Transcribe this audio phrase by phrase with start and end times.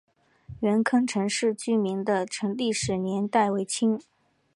[0.61, 2.25] 元坑陈氏民居的
[2.57, 4.01] 历史年代为清。